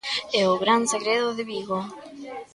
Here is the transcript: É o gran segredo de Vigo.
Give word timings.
É 0.39 0.43
o 0.53 0.55
gran 0.63 0.81
segredo 0.93 1.29
de 1.37 1.43
Vigo. 1.51 1.79